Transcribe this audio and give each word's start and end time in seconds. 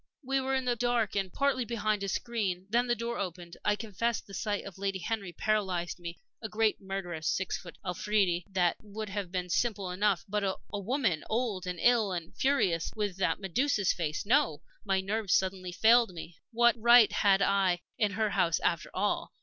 We 0.23 0.41
were 0.41 0.55
in 0.55 0.65
the 0.65 0.75
dark 0.75 1.15
and 1.15 1.31
partly 1.31 1.63
behind 1.63 2.01
a 2.01 2.07
screen. 2.09 2.65
Then 2.71 2.87
the 2.87 2.95
door 2.95 3.19
opened. 3.19 3.55
I 3.63 3.75
confess 3.75 4.19
the 4.19 4.33
sight 4.33 4.65
of 4.65 4.79
Lady 4.79 4.97
Henry 4.97 5.31
paralyzed 5.31 5.99
me. 5.99 6.17
A 6.41 6.49
great, 6.49 6.81
murderous, 6.81 7.27
six 7.27 7.55
foot 7.55 7.77
Afridi 7.85 8.43
that 8.49 8.77
would 8.81 9.09
have 9.09 9.31
been 9.31 9.47
simple 9.47 9.91
enough. 9.91 10.25
But 10.27 10.43
a 10.43 10.57
woman 10.79 11.23
old 11.29 11.67
and 11.67 11.77
ill 11.79 12.13
and 12.13 12.35
furious 12.35 12.91
with 12.95 13.17
that 13.17 13.39
Medusa's 13.39 13.93
face 13.93 14.25
no! 14.25 14.63
My 14.83 15.01
nerves 15.01 15.35
suddenly 15.35 15.71
failed 15.71 16.09
me. 16.15 16.39
What 16.51 16.75
right 16.81 17.11
had 17.11 17.43
I 17.43 17.81
in 17.99 18.13
her 18.13 18.31
house, 18.31 18.59
after 18.61 18.89
all? 18.95 19.33